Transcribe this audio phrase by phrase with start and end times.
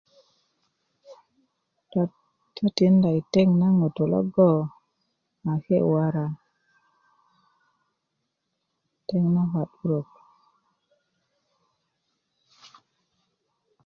[1.91, 2.11] dot
[2.55, 4.49] do tinda i teŋ na ŋutu logo
[5.51, 6.27] a ke' wora
[9.07, 10.09] teŋ na kadurak